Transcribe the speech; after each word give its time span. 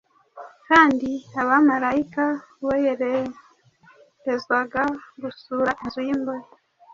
kandi 0.67 1.09
abamarayika 1.41 2.25
boherezwaga 2.63 4.83
gusura 5.21 5.71
inzu 5.83 5.99
y’imbohe. 6.07 6.45